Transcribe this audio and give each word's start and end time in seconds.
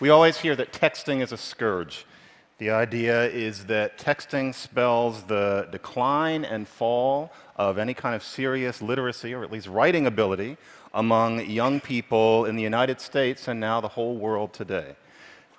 We 0.00 0.08
always 0.08 0.38
hear 0.38 0.56
that 0.56 0.72
texting 0.72 1.20
is 1.20 1.30
a 1.30 1.36
scourge. 1.36 2.06
The 2.56 2.70
idea 2.70 3.26
is 3.26 3.66
that 3.66 3.98
texting 3.98 4.54
spells 4.54 5.24
the 5.24 5.68
decline 5.70 6.42
and 6.42 6.66
fall 6.66 7.30
of 7.56 7.76
any 7.76 7.92
kind 7.92 8.14
of 8.14 8.22
serious 8.22 8.80
literacy, 8.80 9.34
or 9.34 9.44
at 9.44 9.52
least 9.52 9.66
writing 9.66 10.06
ability, 10.06 10.56
among 10.94 11.44
young 11.44 11.80
people 11.80 12.46
in 12.46 12.56
the 12.56 12.62
United 12.62 12.98
States 12.98 13.46
and 13.46 13.60
now 13.60 13.82
the 13.82 13.88
whole 13.88 14.16
world 14.16 14.54
today. 14.54 14.96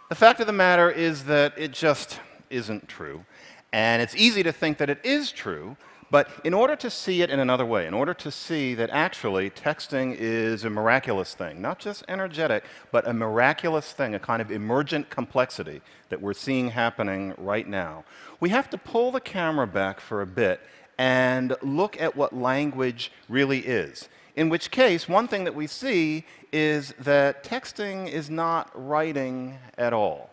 The 0.10 0.16
fact 0.16 0.39
of 0.39 0.48
the 0.48 0.54
matter 0.54 0.89
is 0.89 1.26
that 1.26 1.54
it 1.55 1.71
just 1.71 2.20
isn't 2.50 2.88
true. 2.88 3.23
And 3.71 4.01
it's 4.01 4.15
easy 4.15 4.42
to 4.42 4.51
think 4.51 4.79
that 4.79 4.89
it 4.89 5.00
is 5.04 5.32
true 5.32 5.78
but 6.11 6.29
in 6.43 6.54
order 6.54 6.75
to 6.75 6.89
see 6.89 7.21
it 7.21 7.29
in 7.29 7.39
another 7.39 7.65
way, 7.65 7.88
in 7.88 7.93
order 7.93 8.14
to 8.14 8.29
see 8.29 8.75
that 8.75 8.89
actually 8.89 9.50
texting 9.50 10.14
is 10.14 10.65
a 10.65 10.70
miraculous 10.70 11.34
thing, 11.34 11.61
not 11.61 11.79
just 11.79 12.04
energetic, 12.10 12.65
but 12.92 13.07
a 13.07 13.14
miraculous 13.14 13.93
thing, 13.93 14.14
a 14.14 14.20
kind 14.20 14.42
of 14.42 14.51
emergent 14.51 15.10
complexity 15.10 15.82
that 16.10 16.21
we're 16.21 16.34
seeing 16.34 16.71
happening 16.71 17.34
right 17.37 17.68
now, 17.68 18.04
we 18.42 18.50
have 18.50 18.70
to 18.70 18.78
pull 18.78 19.11
the 19.11 19.21
camera 19.21 19.65
back 19.65 20.01
for 20.01 20.21
a 20.21 20.28
bit 20.28 20.60
and 20.97 21.56
look 21.61 22.00
at 22.00 22.15
what 22.15 22.34
language 22.34 23.12
really 23.29 23.59
is. 23.59 24.09
In 24.36 24.50
which 24.50 24.70
case, 24.70 25.07
one 25.07 25.29
thing 25.29 25.46
that 25.46 25.56
we 25.56 25.65
see 25.65 26.25
is 26.51 26.93
that 27.00 27.43
texting 27.43 28.09
is 28.09 28.29
not 28.29 28.70
writing 28.75 29.57
at 29.78 29.93
all. 29.93 30.29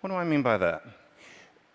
What 0.00 0.10
do 0.10 0.16
I 0.16 0.24
mean 0.24 0.42
by 0.42 0.58
that? 0.58 0.84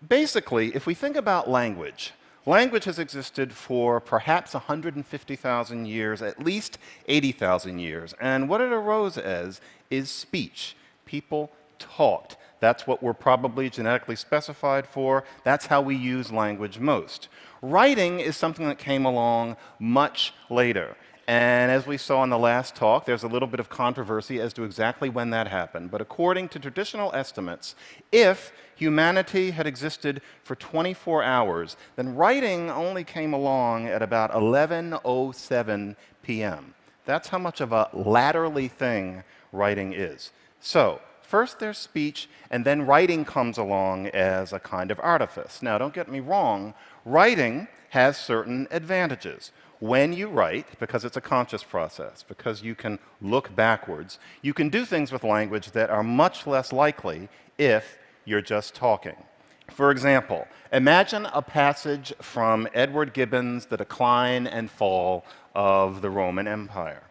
Basically, 0.06 0.74
if 0.74 0.86
we 0.86 0.94
think 0.94 1.16
about 1.16 1.50
language, 1.50 2.12
Language 2.48 2.84
has 2.84 3.00
existed 3.00 3.52
for 3.52 4.00
perhaps 4.00 4.54
150,000 4.54 5.86
years, 5.86 6.22
at 6.22 6.38
least 6.38 6.78
80,000 7.08 7.80
years. 7.80 8.14
And 8.20 8.48
what 8.48 8.60
it 8.60 8.72
arose 8.72 9.18
as 9.18 9.60
is 9.90 10.10
speech. 10.10 10.76
People 11.04 11.50
talked. 11.80 12.36
That's 12.60 12.86
what 12.86 13.02
we're 13.02 13.14
probably 13.14 13.68
genetically 13.68 14.14
specified 14.14 14.86
for. 14.86 15.24
That's 15.42 15.66
how 15.66 15.82
we 15.82 15.96
use 15.96 16.30
language 16.30 16.78
most. 16.78 17.28
Writing 17.62 18.20
is 18.20 18.36
something 18.36 18.68
that 18.68 18.78
came 18.78 19.04
along 19.04 19.56
much 19.80 20.32
later. 20.48 20.96
And 21.26 21.72
as 21.72 21.84
we 21.84 21.96
saw 21.96 22.22
in 22.22 22.30
the 22.30 22.38
last 22.38 22.76
talk, 22.76 23.04
there's 23.04 23.24
a 23.24 23.28
little 23.28 23.48
bit 23.48 23.58
of 23.58 23.68
controversy 23.68 24.40
as 24.40 24.52
to 24.52 24.62
exactly 24.62 25.08
when 25.08 25.30
that 25.30 25.48
happened. 25.48 25.90
But 25.90 26.00
according 26.00 26.50
to 26.50 26.60
traditional 26.60 27.12
estimates, 27.12 27.74
if 28.12 28.52
humanity 28.76 29.50
had 29.50 29.66
existed 29.66 30.22
for 30.44 30.54
24 30.54 31.22
hours, 31.22 31.76
then 31.96 32.14
writing 32.14 32.70
only 32.70 33.02
came 33.02 33.32
along 33.32 33.86
at 33.88 34.02
about 34.02 34.30
11:07 34.32 35.96
p.m. 36.22 36.74
That's 37.04 37.28
how 37.28 37.38
much 37.38 37.60
of 37.60 37.72
a 37.72 37.88
latterly 37.92 38.68
thing 38.68 39.24
writing 39.52 39.92
is. 39.92 40.32
So, 40.60 41.00
first 41.22 41.58
there's 41.58 41.78
speech, 41.78 42.28
and 42.50 42.64
then 42.64 42.86
writing 42.86 43.24
comes 43.24 43.58
along 43.58 44.08
as 44.08 44.52
a 44.52 44.60
kind 44.60 44.90
of 44.90 45.00
artifice. 45.00 45.62
Now, 45.62 45.78
don't 45.78 45.94
get 45.94 46.10
me 46.10 46.20
wrong, 46.20 46.74
writing 47.04 47.68
has 47.90 48.16
certain 48.18 48.68
advantages 48.70 49.52
when 49.78 50.12
you 50.12 50.28
write, 50.28 50.78
because 50.78 51.04
it's 51.04 51.16
a 51.16 51.20
conscious 51.20 51.62
process, 51.62 52.24
because 52.26 52.62
you 52.62 52.74
can 52.74 52.98
look 53.20 53.54
backwards, 53.54 54.18
you 54.40 54.54
can 54.54 54.68
do 54.68 54.84
things 54.84 55.12
with 55.12 55.22
language 55.22 55.72
that 55.72 55.90
are 55.90 56.02
much 56.02 56.46
less 56.46 56.72
likely 56.72 57.28
if 57.58 57.98
you're 58.26 58.42
just 58.42 58.74
talking. 58.74 59.16
For 59.70 59.90
example, 59.90 60.46
imagine 60.72 61.26
a 61.32 61.40
passage 61.40 62.12
from 62.20 62.68
Edward 62.74 63.14
Gibbon's 63.14 63.66
The 63.66 63.78
Decline 63.78 64.46
and 64.46 64.70
Fall 64.70 65.24
of 65.54 66.02
the 66.02 66.10
Roman 66.10 66.46
Empire. 66.46 67.02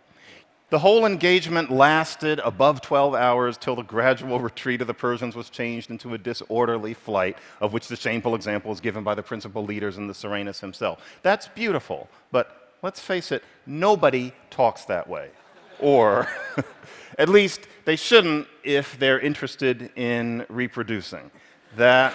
The 0.70 0.80
whole 0.80 1.06
engagement 1.06 1.70
lasted 1.70 2.40
above 2.40 2.82
12 2.82 3.14
hours 3.14 3.58
till 3.58 3.76
the 3.76 3.84
gradual 3.84 4.40
retreat 4.40 4.82
of 4.82 4.88
the 4.88 4.94
Persians 4.94 5.36
was 5.36 5.50
changed 5.50 5.92
into 5.92 6.14
a 6.14 6.18
disorderly 6.18 6.94
flight, 6.94 7.38
of 7.62 7.72
which 7.72 7.88
the 7.88 7.96
shameful 7.96 8.36
example 8.36 8.72
is 8.72 8.82
given 8.82 9.04
by 9.04 9.16
the 9.16 9.24
principal 9.24 9.64
leaders 9.64 9.98
and 9.98 10.10
the 10.10 10.14
Surenas 10.14 10.60
himself. 10.60 11.20
That's 11.22 11.48
beautiful, 11.50 12.10
but 12.32 12.74
let's 12.82 13.00
face 13.00 13.32
it, 13.32 13.44
nobody 13.66 14.34
talks 14.50 14.86
that 14.86 15.08
way. 15.08 15.30
Or, 15.80 16.28
at 17.20 17.30
least, 17.30 17.68
they 17.86 17.96
shouldn't 17.96 18.48
if 18.64 18.98
they're 19.00 19.20
interested 19.20 19.92
in 19.96 20.46
reproducing. 20.50 21.32
That 21.76 22.14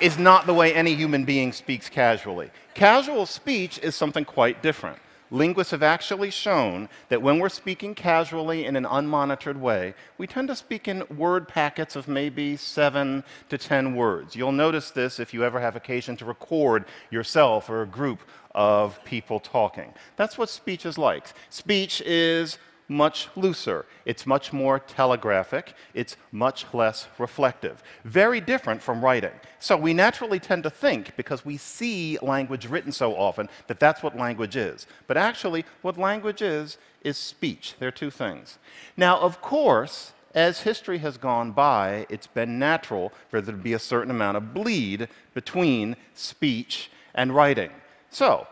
is 0.00 0.18
not 0.18 0.46
the 0.46 0.54
way 0.54 0.74
any 0.74 0.94
human 0.94 1.24
being 1.24 1.52
speaks 1.52 1.88
casually. 1.88 2.50
Casual 2.74 3.26
speech 3.26 3.78
is 3.78 3.94
something 3.94 4.24
quite 4.24 4.62
different 4.62 4.98
linguists 5.32 5.70
have 5.70 5.82
actually 5.82 6.30
shown 6.30 6.88
that 7.08 7.22
when 7.22 7.38
we're 7.38 7.48
speaking 7.48 7.94
casually 7.94 8.66
in 8.66 8.76
an 8.76 8.84
unmonitored 8.84 9.56
way, 9.56 9.94
we 10.18 10.26
tend 10.26 10.46
to 10.46 10.54
speak 10.54 10.86
in 10.86 11.02
word 11.16 11.48
packets 11.48 11.96
of 11.96 12.06
maybe 12.06 12.56
seven 12.56 13.24
to 13.48 13.56
ten 13.56 13.96
words. 13.96 14.36
You'll 14.36 14.52
notice 14.52 14.90
this 14.90 15.18
if 15.18 15.32
you 15.32 15.42
ever 15.42 15.58
have 15.58 15.74
occasion 15.74 16.16
to 16.18 16.24
record 16.26 16.84
yourself 17.10 17.70
or 17.70 17.82
a 17.82 17.86
group 17.86 18.20
of 18.54 19.02
people 19.04 19.40
talking. 19.40 19.92
That's 20.16 20.36
what 20.36 20.48
speech 20.48 20.86
is 20.86 20.98
like. 20.98 21.26
Speech 21.50 22.00
is 22.02 22.58
much 22.88 23.28
looser. 23.36 23.86
It's 24.04 24.26
much 24.26 24.52
more 24.52 24.78
telegraphic. 24.78 25.74
It's 25.94 26.16
much 26.30 26.66
less 26.74 27.08
reflective. 27.18 27.82
Very 28.04 28.40
different 28.40 28.82
from 28.82 29.02
writing. 29.02 29.32
So 29.58 29.76
we 29.76 29.94
naturally 29.94 30.38
tend 30.38 30.64
to 30.64 30.70
think, 30.70 31.16
because 31.16 31.44
we 31.44 31.56
see 31.56 32.18
language 32.20 32.68
written 32.68 32.92
so 32.92 33.14
often, 33.14 33.48
that 33.66 33.80
that's 33.80 34.02
what 34.02 34.16
language 34.16 34.56
is. 34.56 34.86
But 35.06 35.16
actually, 35.16 35.64
what 35.80 35.96
language 35.96 36.42
is, 36.42 36.76
is 37.02 37.16
speech. 37.16 37.74
They're 37.78 37.90
two 37.90 38.10
things. 38.10 38.58
Now, 38.96 39.18
of 39.18 39.40
course, 39.40 40.12
as 40.34 40.62
history 40.62 40.98
has 40.98 41.16
gone 41.16 41.52
by, 41.52 42.06
it's 42.08 42.26
been 42.26 42.58
natural 42.58 43.12
for 43.28 43.40
there 43.40 43.54
to 43.54 43.60
be 43.60 43.72
a 43.72 43.78
certain 43.78 44.10
amount 44.10 44.36
of 44.36 44.54
bleed 44.54 45.08
between 45.34 45.96
speech 46.14 46.90
and 47.14 47.34
writing. 47.34 47.70
So, 48.12 48.46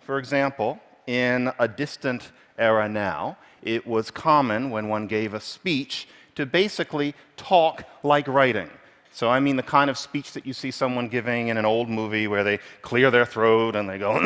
for 0.00 0.18
example, 0.18 0.80
in 1.06 1.52
a 1.60 1.68
distant 1.68 2.32
era 2.58 2.88
now, 2.88 3.38
it 3.62 3.86
was 3.86 4.10
common 4.10 4.70
when 4.70 4.88
one 4.88 5.06
gave 5.06 5.32
a 5.32 5.40
speech 5.40 6.08
to 6.34 6.44
basically 6.44 7.14
talk 7.36 7.84
like 8.02 8.26
writing. 8.26 8.68
So, 9.12 9.30
I 9.30 9.38
mean 9.38 9.54
the 9.54 9.62
kind 9.62 9.90
of 9.90 9.96
speech 9.96 10.32
that 10.32 10.44
you 10.44 10.52
see 10.52 10.72
someone 10.72 11.08
giving 11.08 11.48
in 11.48 11.56
an 11.56 11.64
old 11.64 11.88
movie 11.88 12.26
where 12.26 12.42
they 12.42 12.58
clear 12.82 13.12
their 13.12 13.26
throat 13.26 13.76
and 13.76 13.88
they 13.88 13.96
go, 13.96 14.18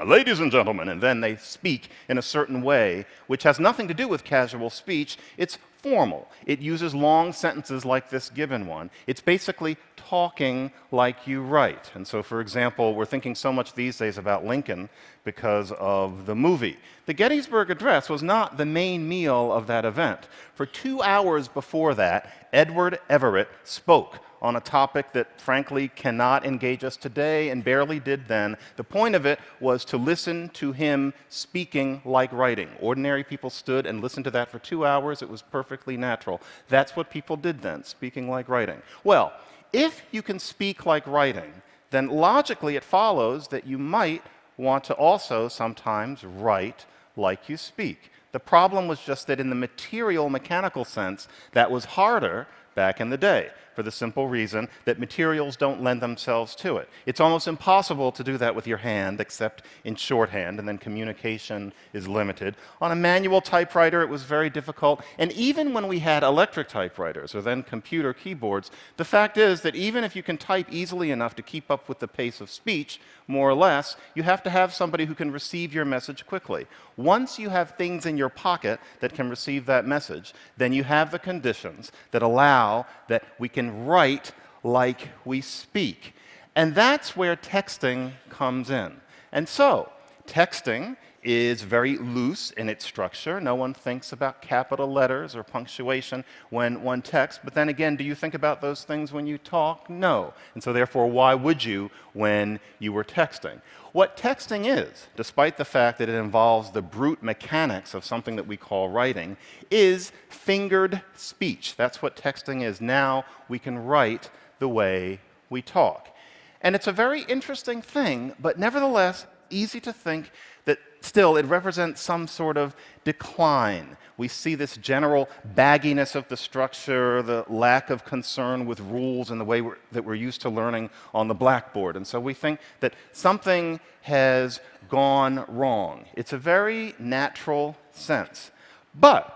ladies 0.04 0.40
and 0.40 0.50
gentlemen, 0.50 0.88
and 0.88 1.00
then 1.00 1.20
they 1.20 1.36
speak 1.36 1.88
in 2.08 2.18
a 2.18 2.22
certain 2.22 2.60
way, 2.62 3.06
which 3.28 3.44
has 3.44 3.60
nothing 3.60 3.86
to 3.86 3.94
do 3.94 4.08
with 4.08 4.24
casual 4.24 4.68
speech. 4.68 5.16
It's 5.36 5.58
formal. 5.82 6.28
It 6.46 6.60
uses 6.60 6.94
long 6.94 7.32
sentences 7.32 7.84
like 7.84 8.10
this 8.10 8.30
given 8.30 8.66
one. 8.66 8.90
It's 9.06 9.20
basically 9.20 9.76
talking 9.96 10.72
like 10.90 11.26
you 11.26 11.42
write. 11.42 11.90
And 11.94 12.06
so, 12.06 12.22
for 12.22 12.40
example, 12.40 12.94
we're 12.94 13.04
thinking 13.04 13.34
so 13.34 13.52
much 13.52 13.74
these 13.74 13.98
days 13.98 14.18
about 14.18 14.44
Lincoln 14.44 14.88
because 15.24 15.72
of 15.72 16.26
the 16.26 16.34
movie. 16.34 16.78
The 17.06 17.14
Gettysburg 17.14 17.70
Address 17.70 18.08
was 18.08 18.22
not 18.22 18.56
the 18.56 18.66
main 18.66 19.08
meal 19.08 19.52
of 19.52 19.66
that 19.66 19.84
event. 19.84 20.28
For 20.54 20.66
two 20.66 21.02
hours 21.02 21.48
before 21.48 21.94
that, 21.94 22.48
Edward 22.52 22.98
Everett 23.08 23.48
spoke 23.64 24.18
on 24.40 24.56
a 24.56 24.60
topic 24.60 25.12
that 25.12 25.40
frankly 25.40 25.88
cannot 25.88 26.44
engage 26.44 26.84
us 26.84 26.96
today 26.96 27.50
and 27.50 27.64
barely 27.64 28.00
did 28.00 28.28
then. 28.28 28.56
The 28.76 28.84
point 28.84 29.14
of 29.14 29.26
it 29.26 29.38
was 29.60 29.84
to 29.86 29.96
listen 29.96 30.48
to 30.50 30.72
him 30.72 31.14
speaking 31.28 32.02
like 32.04 32.32
writing. 32.32 32.70
Ordinary 32.80 33.24
people 33.24 33.50
stood 33.50 33.86
and 33.86 34.00
listened 34.00 34.24
to 34.24 34.30
that 34.32 34.50
for 34.50 34.58
two 34.58 34.86
hours. 34.86 35.22
It 35.22 35.28
was 35.28 35.42
perfectly 35.42 35.96
natural. 35.96 36.40
That's 36.68 36.96
what 36.96 37.10
people 37.10 37.36
did 37.36 37.62
then, 37.62 37.84
speaking 37.84 38.28
like 38.28 38.48
writing. 38.48 38.82
Well, 39.04 39.32
if 39.72 40.02
you 40.10 40.22
can 40.22 40.38
speak 40.38 40.86
like 40.86 41.06
writing, 41.06 41.52
then 41.90 42.08
logically 42.08 42.76
it 42.76 42.84
follows 42.84 43.48
that 43.48 43.66
you 43.66 43.78
might 43.78 44.22
want 44.56 44.84
to 44.84 44.94
also 44.94 45.48
sometimes 45.48 46.24
write 46.24 46.86
like 47.16 47.48
you 47.48 47.56
speak. 47.56 48.10
The 48.32 48.40
problem 48.40 48.88
was 48.88 49.00
just 49.00 49.26
that 49.26 49.40
in 49.40 49.48
the 49.48 49.54
material 49.54 50.28
mechanical 50.28 50.84
sense, 50.84 51.28
that 51.52 51.70
was 51.70 51.84
harder 51.84 52.46
back 52.74 53.00
in 53.00 53.10
the 53.10 53.16
day 53.16 53.50
for 53.78 53.84
the 53.84 53.92
simple 53.92 54.26
reason 54.26 54.68
that 54.86 54.98
materials 54.98 55.56
don't 55.56 55.84
lend 55.84 56.02
themselves 56.02 56.56
to 56.56 56.78
it. 56.78 56.88
It's 57.06 57.20
almost 57.20 57.46
impossible 57.46 58.10
to 58.10 58.24
do 58.24 58.36
that 58.36 58.56
with 58.56 58.66
your 58.66 58.78
hand 58.78 59.20
except 59.20 59.62
in 59.84 59.94
shorthand, 59.94 60.58
and 60.58 60.66
then 60.66 60.78
communication 60.78 61.72
is 61.92 62.08
limited. 62.08 62.56
On 62.80 62.90
a 62.90 62.96
manual 62.96 63.40
typewriter, 63.40 64.02
it 64.02 64.08
was 64.08 64.24
very 64.24 64.50
difficult. 64.50 65.00
And 65.16 65.30
even 65.30 65.72
when 65.74 65.86
we 65.86 66.00
had 66.00 66.24
electric 66.24 66.66
typewriters 66.66 67.36
or 67.36 67.40
then 67.40 67.62
computer 67.62 68.12
keyboards, 68.12 68.72
the 68.96 69.04
fact 69.04 69.36
is 69.36 69.60
that 69.60 69.76
even 69.76 70.02
if 70.02 70.16
you 70.16 70.24
can 70.24 70.38
type 70.38 70.66
easily 70.72 71.12
enough 71.12 71.36
to 71.36 71.42
keep 71.42 71.70
up 71.70 71.88
with 71.88 72.00
the 72.00 72.08
pace 72.08 72.40
of 72.40 72.50
speech, 72.50 73.00
more 73.28 73.48
or 73.48 73.54
less, 73.54 73.94
you 74.16 74.24
have 74.24 74.42
to 74.42 74.50
have 74.50 74.74
somebody 74.74 75.04
who 75.04 75.14
can 75.14 75.30
receive 75.30 75.72
your 75.72 75.84
message 75.84 76.26
quickly. 76.26 76.66
Once 76.96 77.38
you 77.38 77.50
have 77.50 77.76
things 77.76 78.06
in 78.06 78.16
your 78.16 78.30
pocket 78.30 78.80
that 78.98 79.14
can 79.14 79.30
receive 79.30 79.66
that 79.66 79.86
message, 79.86 80.34
then 80.56 80.72
you 80.72 80.82
have 80.82 81.12
the 81.12 81.18
conditions 81.18 81.92
that 82.10 82.22
allow 82.22 82.86
that 83.06 83.22
we 83.38 83.48
can 83.48 83.67
write 83.70 84.32
like 84.62 85.08
we 85.24 85.40
speak. 85.40 86.14
And 86.54 86.74
that's 86.74 87.16
where 87.16 87.36
texting 87.36 88.12
comes 88.30 88.70
in. 88.70 89.00
And 89.32 89.48
so, 89.48 89.92
texting 90.26 90.96
is 91.22 91.62
very 91.62 91.98
loose 91.98 92.50
in 92.52 92.68
its 92.68 92.84
structure. 92.84 93.40
No 93.40 93.54
one 93.54 93.74
thinks 93.74 94.12
about 94.12 94.40
capital 94.40 94.90
letters 94.90 95.34
or 95.34 95.42
punctuation 95.42 96.24
when 96.50 96.82
one 96.82 97.02
texts. 97.02 97.40
But 97.42 97.54
then 97.54 97.68
again, 97.68 97.96
do 97.96 98.04
you 98.04 98.14
think 98.14 98.34
about 98.34 98.60
those 98.60 98.84
things 98.84 99.12
when 99.12 99.26
you 99.26 99.38
talk? 99.38 99.90
No. 99.90 100.34
And 100.54 100.62
so, 100.62 100.72
therefore, 100.72 101.08
why 101.08 101.34
would 101.34 101.64
you 101.64 101.90
when 102.12 102.60
you 102.78 102.92
were 102.92 103.04
texting? 103.04 103.60
What 103.92 104.16
texting 104.16 104.66
is, 104.66 105.08
despite 105.16 105.56
the 105.56 105.64
fact 105.64 105.98
that 105.98 106.08
it 106.08 106.14
involves 106.14 106.70
the 106.70 106.82
brute 106.82 107.22
mechanics 107.22 107.94
of 107.94 108.04
something 108.04 108.36
that 108.36 108.46
we 108.46 108.56
call 108.56 108.90
writing, 108.90 109.36
is 109.70 110.12
fingered 110.28 111.02
speech. 111.16 111.74
That's 111.76 112.00
what 112.02 112.16
texting 112.16 112.62
is. 112.62 112.80
Now 112.80 113.24
we 113.48 113.58
can 113.58 113.78
write 113.78 114.30
the 114.58 114.68
way 114.68 115.20
we 115.50 115.62
talk. 115.62 116.14
And 116.60 116.74
it's 116.74 116.86
a 116.86 116.92
very 116.92 117.22
interesting 117.22 117.82
thing, 117.82 118.34
but 118.38 118.58
nevertheless, 118.58 119.26
easy 119.50 119.80
to 119.80 119.92
think 119.92 120.30
that 120.64 120.78
still 121.00 121.36
it 121.36 121.46
represents 121.46 122.00
some 122.00 122.26
sort 122.26 122.56
of 122.56 122.74
decline. 123.04 123.96
We 124.16 124.28
see 124.28 124.56
this 124.56 124.76
general 124.76 125.28
bagginess 125.54 126.14
of 126.14 126.28
the 126.28 126.36
structure, 126.36 127.22
the 127.22 127.44
lack 127.48 127.88
of 127.88 128.04
concern 128.04 128.66
with 128.66 128.80
rules 128.80 129.30
and 129.30 129.40
the 129.40 129.44
way 129.44 129.60
we're, 129.60 129.78
that 129.92 130.04
we're 130.04 130.14
used 130.14 130.40
to 130.42 130.50
learning 130.50 130.90
on 131.14 131.28
the 131.28 131.34
blackboard. 131.34 131.96
And 131.96 132.06
so 132.06 132.18
we 132.18 132.34
think 132.34 132.60
that 132.80 132.94
something 133.12 133.78
has 134.02 134.60
gone 134.88 135.44
wrong. 135.48 136.06
It's 136.14 136.32
a 136.32 136.38
very 136.38 136.94
natural 136.98 137.76
sense. 137.92 138.50
But 138.94 139.34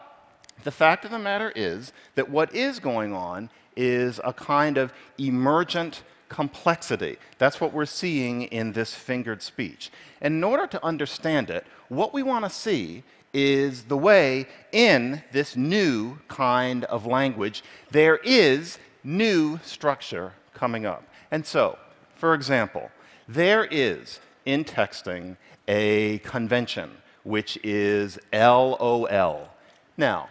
the 0.64 0.70
fact 0.70 1.04
of 1.04 1.10
the 1.10 1.18
matter 1.18 1.52
is 1.54 1.92
that 2.14 2.30
what 2.30 2.54
is 2.54 2.78
going 2.78 3.12
on 3.12 3.50
is 3.76 4.20
a 4.24 4.32
kind 4.32 4.78
of 4.78 4.92
emergent 5.18 6.02
complexity. 6.28 7.18
That's 7.38 7.60
what 7.60 7.72
we're 7.72 7.84
seeing 7.84 8.42
in 8.42 8.72
this 8.72 8.94
fingered 8.94 9.42
speech. 9.42 9.90
And 10.20 10.34
in 10.36 10.44
order 10.44 10.66
to 10.66 10.84
understand 10.84 11.50
it, 11.50 11.66
what 11.88 12.14
we 12.14 12.22
want 12.22 12.44
to 12.44 12.50
see 12.50 13.04
is 13.34 13.84
the 13.84 13.96
way 13.96 14.46
in 14.72 15.22
this 15.32 15.56
new 15.56 16.18
kind 16.28 16.84
of 16.84 17.06
language 17.06 17.62
there 17.90 18.16
is 18.16 18.78
new 19.04 19.58
structure 19.62 20.32
coming 20.54 20.86
up. 20.86 21.02
And 21.30 21.44
so, 21.44 21.78
for 22.14 22.34
example, 22.34 22.90
there 23.26 23.64
is 23.64 24.20
in 24.44 24.64
texting 24.64 25.36
a 25.68 26.18
convention 26.18 26.90
which 27.24 27.58
is 27.62 28.18
LOL. 28.32 29.48
Now, 29.96 30.28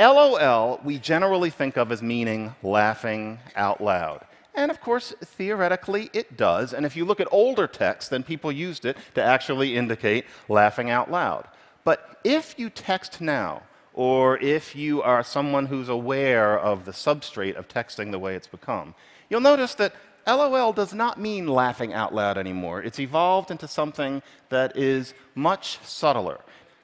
LOL 0.00 0.80
we 0.82 0.98
generally 0.98 1.50
think 1.50 1.76
of 1.76 1.92
as 1.92 2.02
meaning 2.02 2.54
laughing 2.62 3.38
out 3.54 3.82
loud. 3.82 4.24
And 4.54 4.70
of 4.70 4.80
course, 4.80 5.12
theoretically, 5.20 6.08
it 6.14 6.38
does. 6.38 6.72
And 6.72 6.86
if 6.86 6.96
you 6.96 7.04
look 7.04 7.20
at 7.20 7.28
older 7.30 7.66
texts, 7.66 8.08
then 8.08 8.22
people 8.22 8.50
used 8.50 8.86
it 8.86 8.96
to 9.14 9.22
actually 9.22 9.76
indicate 9.76 10.24
laughing 10.48 10.88
out 10.88 11.10
loud. 11.10 11.46
But 11.84 12.18
if 12.24 12.58
you 12.58 12.70
text 12.70 13.20
now, 13.20 13.62
or 13.92 14.38
if 14.38 14.74
you 14.74 15.02
are 15.02 15.22
someone 15.22 15.66
who's 15.66 15.88
aware 15.88 16.58
of 16.58 16.86
the 16.86 16.92
substrate 16.92 17.56
of 17.56 17.68
texting 17.68 18.10
the 18.10 18.18
way 18.18 18.34
it's 18.34 18.46
become, 18.46 18.94
you'll 19.28 19.40
notice 19.40 19.74
that 19.74 19.94
LOL 20.26 20.72
does 20.72 20.94
not 20.94 21.20
mean 21.20 21.46
laughing 21.46 21.92
out 21.92 22.14
loud 22.14 22.38
anymore. 22.38 22.82
It's 22.82 23.00
evolved 23.00 23.50
into 23.50 23.68
something 23.68 24.22
that 24.48 24.76
is 24.76 25.12
much 25.34 25.78
subtler. 25.82 26.40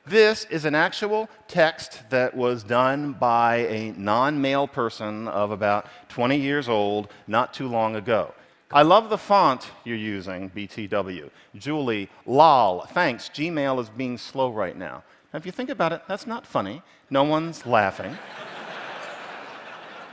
This 0.06 0.44
is 0.50 0.64
an 0.64 0.76
actual 0.76 1.28
text 1.48 2.08
that 2.10 2.36
was 2.36 2.62
done 2.62 3.14
by 3.14 3.56
a 3.56 3.92
non 3.96 4.40
male 4.40 4.68
person 4.68 5.26
of 5.26 5.50
about 5.50 5.86
20 6.10 6.36
years 6.36 6.68
old 6.68 7.08
not 7.26 7.52
too 7.52 7.66
long 7.66 7.96
ago. 7.96 8.32
I 8.70 8.82
love 8.82 9.10
the 9.10 9.18
font 9.18 9.68
you're 9.82 9.96
using, 9.96 10.50
BTW. 10.50 11.28
Julie, 11.56 12.08
lol, 12.24 12.82
thanks. 12.92 13.28
Gmail 13.30 13.80
is 13.80 13.88
being 13.88 14.16
slow 14.16 14.50
right 14.52 14.76
now. 14.76 15.02
Now, 15.32 15.38
if 15.38 15.44
you 15.44 15.50
think 15.50 15.70
about 15.70 15.92
it, 15.92 16.02
that's 16.06 16.26
not 16.26 16.46
funny. 16.46 16.82
No 17.10 17.24
one's 17.24 17.66
laughing. 17.66 18.16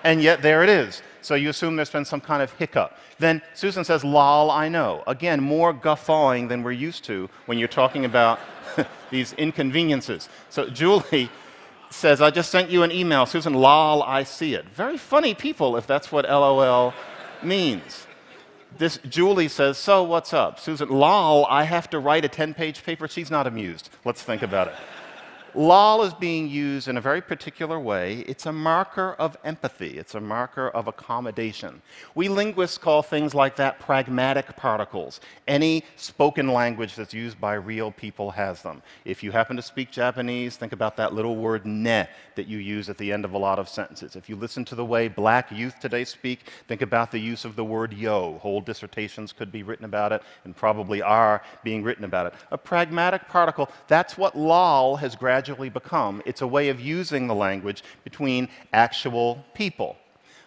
And 0.04 0.22
yet, 0.22 0.42
there 0.42 0.64
it 0.64 0.70
is. 0.70 1.02
So 1.22 1.36
you 1.36 1.50
assume 1.50 1.78
there's 1.78 1.90
been 1.90 2.06
some 2.06 2.20
kind 2.20 2.44
of 2.44 2.52
hiccup. 2.54 2.98
Then 3.20 3.42
Susan 3.54 3.86
says, 3.86 4.04
lol, 4.04 4.52
I 4.52 4.68
know. 4.68 5.04
Again, 5.08 5.42
more 5.42 5.72
guffawing 5.72 6.50
than 6.50 6.64
we're 6.64 6.74
used 6.74 7.06
to 7.06 7.30
when 7.46 7.58
you're 7.58 7.70
talking 7.70 8.04
about 8.04 8.40
these 9.10 9.32
inconveniences. 9.34 10.28
So 10.50 10.70
Julie 10.70 11.30
says, 11.90 12.22
I 12.22 12.30
just 12.32 12.52
sent 12.52 12.70
you 12.70 12.84
an 12.84 12.92
email. 12.92 13.26
Susan, 13.26 13.54
lol, 13.54 14.04
I 14.04 14.24
see 14.24 14.54
it. 14.54 14.68
Very 14.70 14.98
funny 14.98 15.34
people 15.34 15.78
if 15.78 15.88
that's 15.88 16.12
what 16.12 16.26
LOL 16.26 16.94
means. 17.44 18.06
This 18.78 18.98
Julie 19.08 19.48
says, 19.48 19.78
So 19.78 20.04
what's 20.04 20.34
up? 20.34 20.60
Susan, 20.60 20.90
lol, 20.90 21.46
I 21.46 21.64
have 21.64 21.90
to 21.92 22.00
write 22.00 22.26
a 22.26 22.28
10 22.28 22.54
page 22.56 22.84
paper. 22.84 23.08
She's 23.08 23.32
not 23.32 23.48
amused. 23.48 23.90
Let's 24.04 24.24
think 24.24 24.42
about 24.42 24.68
it. 24.68 24.74
Lol 25.56 26.02
is 26.02 26.16
being 26.16 26.50
used 26.50 26.88
in 26.88 26.98
a 26.98 27.02
very 27.02 27.22
particular 27.22 27.80
way. 27.80 28.20
It's 28.28 28.48
a 28.48 28.52
marker 28.52 29.14
of 29.20 29.38
empathy, 29.44 30.00
it's 30.00 30.16
a 30.16 30.20
marker 30.20 30.70
of 30.70 30.88
accommodation. 30.88 31.84
We 32.16 32.28
linguists 32.28 32.80
call 32.80 33.04
things 33.04 33.36
like 33.36 33.56
that 33.58 33.80
pragmatic 33.80 34.56
particles. 34.56 35.22
Any 35.48 35.84
spoken 35.96 36.48
language 36.48 36.96
that's 36.96 37.14
used 37.14 37.40
by 37.40 37.54
real 37.54 37.92
people 37.92 38.32
has 38.32 38.64
them. 38.64 38.82
If 39.06 39.22
you 39.22 39.32
happen 39.32 39.56
to 39.58 39.62
speak 39.62 39.92
Japanese, 39.92 40.58
think 40.58 40.74
about 40.74 40.98
that 40.98 41.14
little 41.14 41.36
word 41.36 41.68
ne 41.68 42.08
that 42.36 42.48
you 42.48 42.58
use 42.58 42.90
at 42.90 42.98
the 42.98 43.14
end 43.14 43.24
of 43.24 43.34
a 43.34 43.38
lot 43.38 43.60
of 43.60 43.70
sentences. 43.70 44.16
If 44.16 44.28
you 44.28 44.36
listen 44.36 44.66
to 44.66 44.76
the 44.76 44.86
way 44.86 45.08
black 45.08 45.52
youth 45.52 45.80
today 45.80 46.04
speak, 46.04 46.50
think 46.68 46.82
about 46.82 47.12
the 47.12 47.20
use 47.20 47.46
of 47.46 47.56
the 47.56 47.64
word 47.64 47.94
yo. 47.94 48.40
Whole 48.40 48.62
dissertations 48.62 49.32
could 49.32 49.52
be 49.52 49.62
written 49.62 49.86
about 49.86 50.12
it 50.12 50.24
and 50.46 50.56
probably 50.56 51.04
are 51.04 51.44
being 51.64 51.84
written 51.84 52.06
about 52.06 52.26
it. 52.26 52.34
A 52.50 52.58
pragmatic 52.58 53.28
particle, 53.28 53.70
that's 53.88 54.18
what 54.18 54.36
lol 54.36 54.96
has 54.96 55.16
gradually 55.16 55.43
gradually 55.44 55.68
become. 55.68 56.22
It's 56.26 56.42
a 56.42 56.48
way 56.48 56.70
of 56.70 56.80
using 56.80 57.28
the 57.28 57.36
language 57.36 57.84
between 58.06 58.48
actual 58.72 59.44
people. 59.54 59.98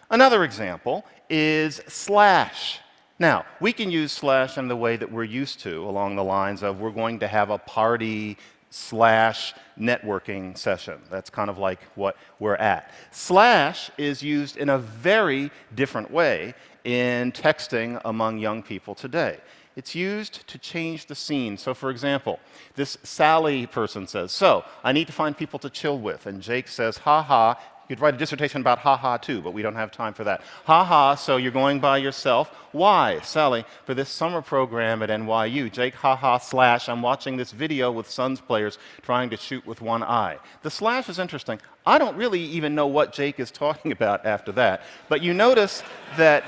Another 0.09 0.43
example 0.43 1.05
is 1.29 1.79
slash. 1.87 2.79
Now, 3.19 3.45
we 3.61 3.73
can 3.73 3.91
use 3.91 4.11
slash 4.11 4.57
in 4.57 4.67
the 4.67 4.75
way 4.75 4.97
that 4.97 5.11
we're 5.11 5.23
used 5.23 5.59
to, 5.59 5.87
along 5.87 6.15
the 6.15 6.23
lines 6.23 6.63
of 6.63 6.79
we're 6.79 6.89
going 6.89 7.19
to 7.19 7.27
have 7.27 7.51
a 7.51 7.59
party 7.59 8.37
slash 8.71 9.53
networking 9.79 10.57
session. 10.57 10.99
That's 11.11 11.29
kind 11.29 11.51
of 11.51 11.59
like 11.59 11.81
what 11.93 12.17
we're 12.39 12.55
at. 12.55 12.91
Slash 13.11 13.91
is 13.99 14.23
used 14.23 14.57
in 14.57 14.69
a 14.69 14.79
very 14.79 15.51
different 15.75 16.09
way 16.09 16.55
in 16.85 17.31
texting 17.33 18.01
among 18.03 18.39
young 18.39 18.63
people 18.63 18.95
today. 18.95 19.37
It's 19.77 19.93
used 19.93 20.47
to 20.47 20.57
change 20.57 21.05
the 21.05 21.13
scene. 21.13 21.55
So, 21.55 21.75
for 21.75 21.91
example, 21.91 22.39
this 22.75 22.97
Sally 23.03 23.67
person 23.67 24.07
says, 24.07 24.31
So, 24.31 24.65
I 24.83 24.91
need 24.91 25.05
to 25.05 25.13
find 25.13 25.37
people 25.37 25.59
to 25.59 25.69
chill 25.69 25.99
with. 25.99 26.25
And 26.25 26.41
Jake 26.41 26.67
says, 26.67 26.97
Ha 26.97 27.21
ha. 27.21 27.59
You'd 27.87 28.01
write 28.01 28.15
a 28.15 28.17
dissertation 28.17 28.59
about 28.59 28.79
ha 28.79 28.97
ha 28.97 29.15
too, 29.15 29.41
but 29.41 29.53
we 29.53 29.61
don't 29.61 29.75
have 29.75 29.91
time 29.91 30.13
for 30.13 30.25
that. 30.25 30.41
Ha 30.65 30.83
ha, 30.83 31.15
so 31.15 31.37
you're 31.37 31.53
going 31.53 31.79
by 31.79 31.99
yourself. 31.99 32.49
Why? 32.73 33.21
Sally, 33.21 33.63
for 33.85 33.93
this 33.93 34.09
summer 34.09 34.41
program 34.41 35.01
at 35.01 35.09
NYU. 35.09 35.71
Jake, 35.71 35.95
ha 35.95 36.13
ha, 36.13 36.37
slash, 36.37 36.89
I'm 36.89 37.01
watching 37.01 37.37
this 37.37 37.53
video 37.53 37.89
with 37.89 38.09
Suns 38.09 38.41
players 38.41 38.77
trying 39.03 39.29
to 39.29 39.37
shoot 39.37 39.65
with 39.65 39.79
one 39.79 40.03
eye. 40.03 40.37
The 40.63 40.69
slash 40.69 41.07
is 41.07 41.17
interesting. 41.17 41.61
I 41.85 41.97
don't 41.97 42.17
really 42.17 42.41
even 42.41 42.75
know 42.75 42.87
what 42.87 43.13
Jake 43.13 43.39
is 43.39 43.51
talking 43.51 43.93
about 43.93 44.25
after 44.25 44.51
that, 44.53 44.81
but 45.07 45.21
you 45.21 45.33
notice 45.33 45.81
that 46.17 46.43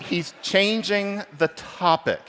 he's 0.00 0.34
changing 0.42 1.22
the 1.38 1.48
topic. 1.48 2.20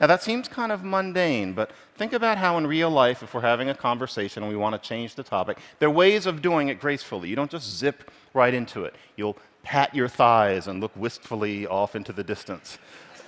Now, 0.00 0.06
that 0.06 0.22
seems 0.22 0.46
kind 0.46 0.70
of 0.70 0.84
mundane, 0.84 1.54
but 1.54 1.72
think 1.96 2.12
about 2.12 2.38
how 2.38 2.56
in 2.56 2.66
real 2.66 2.90
life, 2.90 3.22
if 3.22 3.34
we're 3.34 3.40
having 3.40 3.68
a 3.68 3.74
conversation 3.74 4.42
and 4.42 4.50
we 4.50 4.56
want 4.56 4.80
to 4.80 4.88
change 4.88 5.16
the 5.16 5.24
topic, 5.24 5.58
there 5.80 5.88
are 5.88 5.92
ways 5.92 6.26
of 6.26 6.40
doing 6.40 6.68
it 6.68 6.80
gracefully. 6.80 7.28
You 7.28 7.36
don't 7.36 7.50
just 7.50 7.68
zip 7.76 8.10
right 8.32 8.54
into 8.54 8.84
it. 8.84 8.94
You'll 9.16 9.36
pat 9.64 9.94
your 9.94 10.08
thighs 10.08 10.68
and 10.68 10.80
look 10.80 10.94
wistfully 10.94 11.66
off 11.66 11.96
into 11.96 12.12
the 12.12 12.22
distance. 12.22 12.78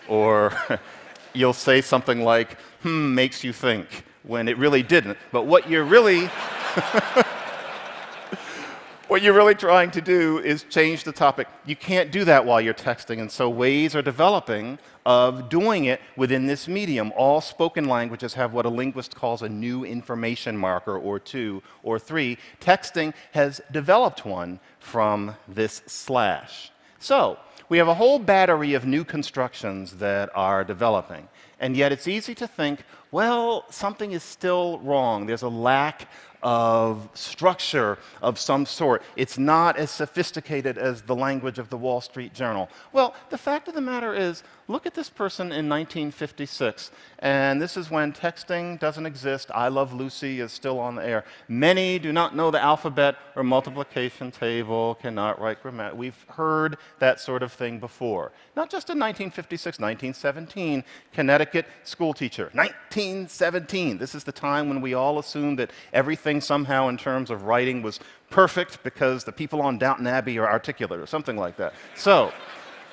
Or 0.06 0.52
you'll 1.32 1.52
say 1.52 1.80
something 1.80 2.22
like, 2.22 2.56
hmm, 2.82 3.14
makes 3.14 3.42
you 3.42 3.52
think, 3.52 4.04
when 4.22 4.46
it 4.46 4.56
really 4.56 4.82
didn't. 4.82 5.18
But 5.32 5.46
what 5.46 5.68
you're 5.68 5.84
really. 5.84 6.30
what 9.10 9.22
you're 9.22 9.34
really 9.34 9.56
trying 9.56 9.90
to 9.90 10.00
do 10.00 10.38
is 10.38 10.62
change 10.62 11.02
the 11.02 11.10
topic. 11.10 11.48
You 11.66 11.74
can't 11.74 12.12
do 12.12 12.24
that 12.26 12.46
while 12.46 12.60
you're 12.60 12.72
texting, 12.72 13.20
and 13.20 13.28
so 13.28 13.50
ways 13.50 13.96
are 13.96 14.02
developing 14.02 14.78
of 15.04 15.48
doing 15.48 15.86
it 15.86 16.00
within 16.16 16.46
this 16.46 16.68
medium. 16.68 17.12
All 17.16 17.40
spoken 17.40 17.88
languages 17.88 18.34
have 18.34 18.52
what 18.52 18.66
a 18.66 18.68
linguist 18.68 19.16
calls 19.16 19.42
a 19.42 19.48
new 19.48 19.84
information 19.84 20.56
marker, 20.56 20.96
or 20.96 21.18
two, 21.18 21.60
or 21.82 21.98
three. 21.98 22.38
Texting 22.60 23.12
has 23.32 23.60
developed 23.72 24.24
one 24.24 24.60
from 24.78 25.34
this 25.48 25.82
slash. 25.86 26.70
So, 27.00 27.36
we 27.68 27.78
have 27.78 27.88
a 27.88 27.94
whole 27.94 28.20
battery 28.20 28.74
of 28.74 28.84
new 28.84 29.02
constructions 29.02 29.96
that 29.96 30.30
are 30.36 30.62
developing. 30.62 31.28
And 31.58 31.76
yet 31.76 31.90
it's 31.90 32.08
easy 32.08 32.34
to 32.36 32.46
think, 32.46 32.84
well, 33.10 33.64
something 33.70 34.12
is 34.12 34.22
still 34.22 34.78
wrong. 34.80 35.26
There's 35.26 35.42
a 35.42 35.48
lack 35.48 36.08
of 36.42 37.09
structure 37.14 37.99
of 38.23 38.38
some 38.38 38.66
sort. 38.66 39.02
It's 39.16 39.38
not 39.38 39.76
as 39.76 39.90
sophisticated 39.90 40.78
as 40.78 41.02
the 41.02 41.14
language 41.14 41.59
of 41.59 41.70
the 41.70 41.76
Wall 41.76 42.00
Street 42.00 42.32
Journal. 42.35 42.68
Well, 42.92 43.14
the 43.30 43.38
fact 43.38 43.68
of 43.68 43.75
the 43.75 43.80
matter 43.80 44.14
is, 44.14 44.42
look 44.68 44.87
at 44.87 44.94
this 44.94 45.11
person 45.11 45.47
in 45.47 45.68
1956, 45.68 46.92
and 47.18 47.61
this 47.61 47.76
is 47.76 47.90
when 47.90 48.12
texting 48.12 48.78
doesn't 48.78 49.06
exist. 49.06 49.50
I 49.52 49.68
Love 49.68 49.92
Lucy 49.92 50.40
is 50.40 50.52
still 50.52 50.78
on 50.78 50.94
the 50.94 51.04
air. 51.04 51.25
Many 51.49 51.99
do 51.99 52.12
not 52.12 52.37
know 52.37 52.50
the 52.50 52.62
alphabet 52.62 53.16
or 53.35 53.42
multiplication 53.42 54.30
table, 54.30 54.94
cannot 54.97 55.40
write 55.40 55.62
grammar. 55.62 55.94
We've 55.94 56.25
heard 56.28 56.76
that 57.00 57.18
sort 57.20 57.42
of 57.42 57.52
thing 57.52 57.80
before. 57.80 58.32
Not 58.54 58.70
just 58.70 58.90
in 58.90 58.99
1956, 58.99 59.78
1917, 59.78 60.85
Connecticut 61.12 61.66
school 61.82 62.14
teacher. 62.14 62.50
1917. 62.54 63.99
This 63.99 64.14
is 64.14 64.25
the 64.25 64.32
time 64.32 64.68
when 64.68 64.80
we 64.80 64.94
all 64.94 65.18
assumed 65.18 65.59
that 65.59 65.70
everything 65.92 66.29
somehow 66.38 66.88
in 66.88 66.99
terms 66.99 67.30
of 67.30 67.44
writing 67.44 67.80
was 67.80 67.99
perfect 68.28 68.82
because 68.82 69.25
the 69.25 69.32
people 69.32 69.62
on 69.62 69.78
Downton 69.78 70.06
Abbey 70.06 70.38
are 70.38 70.46
articulate 70.46 71.00
or 71.00 71.06
something 71.06 71.38
like 71.38 71.56
that. 71.56 71.72
So, 71.96 72.30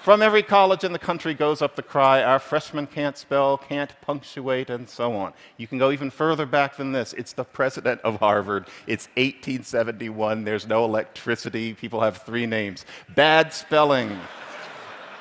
from 0.07 0.21
every 0.21 0.41
college 0.41 0.85
in 0.85 0.93
the 0.93 0.99
country 0.99 1.33
goes 1.33 1.61
up 1.61 1.75
the 1.75 1.83
cry 1.83 2.23
our 2.23 2.39
freshmen 2.39 2.87
can't 2.87 3.17
spell, 3.17 3.57
can't 3.57 3.91
punctuate, 3.99 4.69
and 4.69 4.87
so 4.87 5.13
on. 5.13 5.33
You 5.57 5.67
can 5.67 5.77
go 5.77 5.91
even 5.91 6.09
further 6.09 6.45
back 6.45 6.77
than 6.77 6.93
this. 6.93 7.11
It's 7.11 7.33
the 7.33 7.43
president 7.43 7.99
of 8.05 8.15
Harvard. 8.21 8.67
It's 8.87 9.07
1871. 9.17 10.45
There's 10.45 10.65
no 10.65 10.85
electricity. 10.85 11.73
People 11.73 11.99
have 11.99 12.19
three 12.19 12.45
names. 12.45 12.85
Bad 13.15 13.51
spelling 13.51 14.17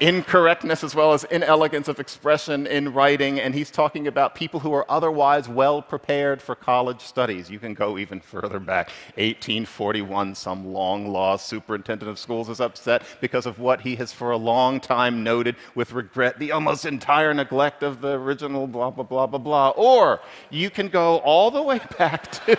incorrectness 0.00 0.84
as 0.84 0.94
well 0.94 1.12
as 1.12 1.24
inelegance 1.24 1.88
of 1.88 1.98
expression 1.98 2.66
in 2.66 2.92
writing, 2.92 3.40
and 3.40 3.54
he's 3.54 3.70
talking 3.70 4.06
about 4.06 4.34
people 4.34 4.60
who 4.60 4.72
are 4.72 4.84
otherwise 4.90 5.48
well 5.48 5.80
prepared 5.80 6.42
for 6.42 6.54
college 6.54 7.00
studies. 7.00 7.50
You 7.50 7.58
can 7.58 7.74
go 7.74 7.98
even 7.98 8.20
further 8.20 8.58
back. 8.58 8.88
1841, 9.16 10.34
some 10.34 10.72
long 10.72 11.08
lost 11.08 11.46
superintendent 11.46 12.10
of 12.10 12.18
schools 12.18 12.48
is 12.48 12.60
upset 12.60 13.02
because 13.20 13.46
of 13.46 13.58
what 13.58 13.80
he 13.80 13.96
has 13.96 14.12
for 14.12 14.30
a 14.30 14.36
long 14.36 14.80
time 14.80 15.24
noted 15.24 15.56
with 15.74 15.92
regret 15.92 16.38
the 16.38 16.52
almost 16.52 16.84
entire 16.84 17.32
neglect 17.32 17.82
of 17.82 18.00
the 18.00 18.12
original 18.12 18.66
blah, 18.66 18.90
blah, 18.90 19.04
blah, 19.04 19.26
blah, 19.26 19.38
blah. 19.38 19.70
Or 19.70 20.20
you 20.50 20.70
can 20.70 20.88
go 20.88 21.18
all 21.18 21.50
the 21.50 21.62
way 21.62 21.80
back 21.98 22.30
to. 22.32 22.56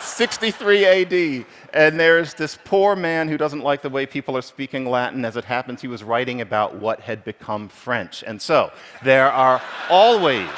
63 0.00 0.84
AD, 0.84 1.46
and 1.72 1.98
there's 2.00 2.34
this 2.34 2.58
poor 2.64 2.96
man 2.96 3.28
who 3.28 3.36
doesn't 3.36 3.60
like 3.60 3.82
the 3.82 3.90
way 3.90 4.06
people 4.06 4.36
are 4.36 4.42
speaking 4.42 4.86
Latin. 4.86 5.24
As 5.24 5.36
it 5.36 5.44
happens, 5.44 5.80
he 5.80 5.88
was 5.88 6.02
writing 6.02 6.40
about 6.40 6.76
what 6.76 7.00
had 7.00 7.24
become 7.24 7.68
French. 7.68 8.24
And 8.26 8.40
so 8.40 8.72
there 9.02 9.30
are 9.30 9.60
always. 9.90 10.48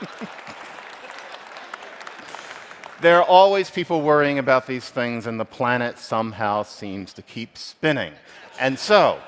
there 3.00 3.18
are 3.18 3.24
always 3.24 3.70
people 3.70 4.02
worrying 4.02 4.38
about 4.38 4.66
these 4.66 4.88
things, 4.88 5.26
and 5.26 5.40
the 5.40 5.44
planet 5.44 5.98
somehow 5.98 6.62
seems 6.62 7.12
to 7.14 7.22
keep 7.22 7.56
spinning. 7.56 8.12
And 8.58 8.78
so, 8.78 9.20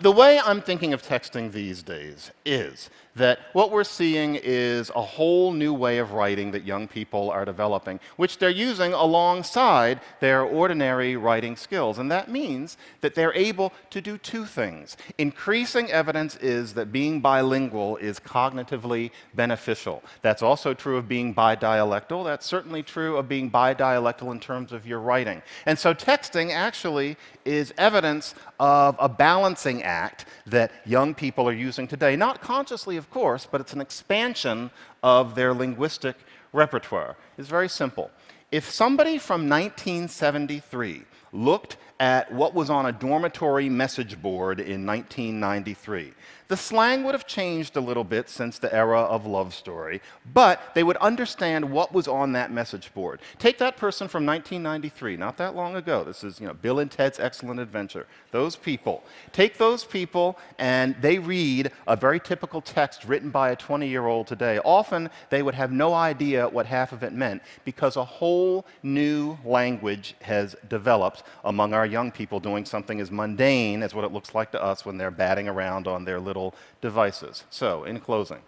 the 0.00 0.12
way 0.12 0.40
I'm 0.40 0.62
thinking 0.62 0.92
of 0.92 1.02
texting 1.02 1.52
these 1.52 1.82
days 1.82 2.30
is 2.50 2.90
that 3.16 3.38
what 3.52 3.70
we're 3.70 3.84
seeing 3.84 4.38
is 4.40 4.90
a 4.94 5.02
whole 5.02 5.52
new 5.52 5.74
way 5.74 5.98
of 5.98 6.12
writing 6.12 6.52
that 6.52 6.64
young 6.64 6.86
people 6.86 7.30
are 7.30 7.44
developing, 7.44 7.98
which 8.16 8.38
they're 8.38 8.50
using 8.50 8.92
alongside 8.92 10.00
their 10.20 10.42
ordinary 10.42 11.16
writing 11.16 11.56
skills. 11.56 11.98
And 11.98 12.10
that 12.10 12.30
means 12.30 12.76
that 13.00 13.14
they're 13.14 13.34
able 13.34 13.72
to 13.90 14.00
do 14.00 14.16
two 14.16 14.44
things. 14.44 14.96
Increasing 15.18 15.90
evidence 15.90 16.36
is 16.36 16.74
that 16.74 16.92
being 16.92 17.20
bilingual 17.20 17.96
is 17.96 18.20
cognitively 18.20 19.10
beneficial. 19.34 20.02
That's 20.22 20.42
also 20.42 20.72
true 20.72 20.96
of 20.96 21.08
being 21.08 21.34
bidialectal. 21.34 22.24
That's 22.24 22.46
certainly 22.46 22.82
true 22.82 23.16
of 23.16 23.28
being 23.28 23.50
bidialectal 23.50 24.30
in 24.30 24.40
terms 24.40 24.72
of 24.72 24.86
your 24.86 25.00
writing. 25.00 25.42
And 25.66 25.78
so 25.78 25.94
texting 25.94 26.52
actually 26.52 27.16
is 27.44 27.74
evidence 27.76 28.34
of 28.58 28.96
a 28.98 29.08
balancing 29.08 29.82
act 29.82 30.26
that 30.46 30.70
young 30.86 31.14
people 31.14 31.48
are 31.48 31.52
using 31.52 31.88
today, 31.88 32.14
not 32.14 32.39
consciously, 32.40 32.96
of 32.96 33.10
course, 33.10 33.46
but 33.50 33.60
it's 33.60 33.72
an 33.72 33.80
expansion 33.80 34.70
of 35.02 35.34
their 35.34 35.52
linguistic 35.54 36.16
repertoire. 36.52 37.16
It's 37.38 37.48
very 37.48 37.68
simple. 37.68 38.10
If 38.50 38.68
somebody 38.70 39.18
from 39.18 39.48
1973 39.48 41.04
looked 41.32 41.76
at 41.98 42.32
what 42.32 42.54
was 42.54 42.70
on 42.70 42.86
a 42.86 42.92
dormitory 42.92 43.68
message 43.68 44.20
board 44.20 44.58
in 44.58 44.86
1993. 44.86 46.14
The 46.48 46.56
slang 46.56 47.04
would 47.04 47.14
have 47.14 47.28
changed 47.28 47.76
a 47.76 47.80
little 47.80 48.02
bit 48.02 48.28
since 48.28 48.58
the 48.58 48.74
era 48.74 49.02
of 49.02 49.24
Love 49.24 49.54
Story, 49.54 50.02
but 50.34 50.60
they 50.74 50.82
would 50.82 50.96
understand 50.96 51.70
what 51.70 51.92
was 51.92 52.08
on 52.08 52.32
that 52.32 52.50
message 52.50 52.92
board. 52.92 53.20
Take 53.38 53.58
that 53.58 53.76
person 53.76 54.08
from 54.08 54.26
1993, 54.26 55.16
not 55.16 55.36
that 55.36 55.54
long 55.54 55.76
ago. 55.76 56.02
This 56.02 56.24
is, 56.24 56.40
you 56.40 56.48
know, 56.48 56.54
Bill 56.54 56.80
and 56.80 56.90
Ted's 56.90 57.20
Excellent 57.20 57.60
Adventure. 57.60 58.04
Those 58.32 58.56
people. 58.56 59.04
Take 59.32 59.58
those 59.58 59.84
people 59.84 60.36
and 60.58 60.96
they 61.00 61.20
read 61.20 61.70
a 61.86 61.94
very 61.94 62.18
typical 62.18 62.60
text 62.60 63.04
written 63.04 63.30
by 63.30 63.50
a 63.50 63.56
20-year-old 63.56 64.26
today. 64.26 64.58
Often 64.64 65.10
they 65.28 65.44
would 65.44 65.54
have 65.54 65.70
no 65.70 65.94
idea 65.94 66.48
what 66.48 66.66
half 66.66 66.90
of 66.90 67.04
it 67.04 67.12
meant 67.12 67.42
because 67.64 67.94
a 67.94 68.04
whole 68.04 68.66
new 68.82 69.38
language 69.44 70.16
has 70.22 70.56
developed 70.68 71.19
among 71.44 71.74
our 71.74 71.86
young 71.86 72.10
people 72.10 72.40
doing 72.40 72.64
something 72.64 73.00
as 73.00 73.10
mundane 73.10 73.82
as 73.82 73.94
what 73.94 74.04
it 74.04 74.12
looks 74.12 74.34
like 74.34 74.52
to 74.52 74.62
us 74.62 74.84
when 74.84 74.98
they're 74.98 75.10
batting 75.10 75.48
around 75.48 75.86
on 75.86 76.04
their 76.04 76.20
little 76.20 76.54
devices. 76.80 77.44
So, 77.50 77.84
in 77.84 78.00
closing, 78.00 78.40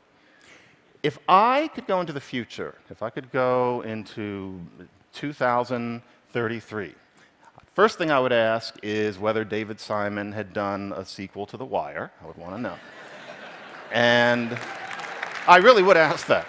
if 1.03 1.19
I 1.29 1.69
could 1.69 1.87
go 1.87 2.01
into 2.01 2.13
the 2.13 2.21
future, 2.21 2.77
if 2.91 3.03
I 3.03 3.11
could 3.11 3.33
go 3.33 3.83
into 3.83 4.61
2033, 5.15 6.95
first 7.75 7.99
thing 7.99 8.11
I 8.11 8.21
would 8.21 8.33
ask 8.33 8.77
is 8.83 9.19
whether 9.19 9.45
David 9.45 9.81
Simon 9.81 10.33
had 10.33 10.53
done 10.53 10.93
a 10.97 11.05
sequel 11.05 11.47
to 11.47 11.57
The 11.57 11.65
Wire. 11.65 12.13
I 12.23 12.27
would 12.27 12.37
want 12.37 12.55
to 12.55 12.61
know. 12.61 12.77
and 13.93 14.57
I 15.49 15.57
really 15.57 15.83
would 15.83 15.97
ask 15.97 16.27
that. 16.29 16.47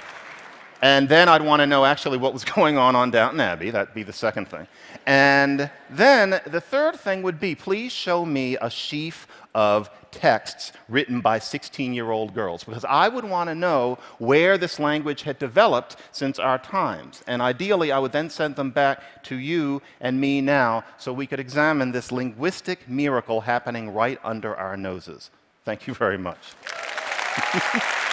And 0.84 1.08
then 1.08 1.30
I'd 1.30 1.42
want 1.42 1.62
to 1.62 1.66
know 1.66 1.86
actually 1.86 2.18
what 2.18 2.34
was 2.34 2.44
going 2.56 2.78
on 2.78 2.94
on 2.94 3.10
Downton 3.10 3.40
Abbey. 3.40 3.70
That'd 3.70 3.94
be 3.94 4.04
the 4.04 4.12
second 4.12 4.50
thing. 4.50 4.68
And 5.06 5.72
then 5.90 6.42
the 6.46 6.60
third 6.60 7.00
thing 7.00 7.24
would 7.24 7.40
be 7.40 7.56
please 7.56 7.94
show 7.94 8.26
me 8.26 8.58
a 8.60 8.70
sheaf 8.70 9.26
of 9.56 9.90
texts 10.12 10.74
written 10.90 11.22
by 11.22 11.40
16 11.40 11.94
year 11.94 12.12
old 12.12 12.34
girls, 12.34 12.66
because 12.66 12.84
I 12.84 13.08
would 13.08 13.24
want 13.24 13.50
to 13.50 13.56
know 13.56 13.98
where 14.18 14.58
this 14.58 14.78
language 14.78 15.22
had 15.22 15.40
developed 15.40 15.96
since 16.12 16.38
our 16.38 16.60
times. 16.60 17.24
And 17.28 17.42
ideally, 17.42 17.94
I 17.94 18.00
would 18.00 18.12
then 18.12 18.30
send 18.30 18.58
them 18.58 18.72
back 18.72 19.24
to 19.24 19.38
you 19.38 19.82
and 20.02 20.20
me 20.20 20.42
now 20.42 20.84
so 20.98 21.14
we 21.14 21.28
could 21.28 21.40
examine 21.40 21.94
this 21.94 22.12
linguistic 22.12 22.90
miracle 22.90 23.40
happening 23.40 23.92
right 23.92 24.20
under 24.22 24.54
our 24.54 24.76
noses. 24.76 25.32
Thank 25.64 25.88
you 25.88 25.94
very 25.94 26.18
much. 26.18 26.40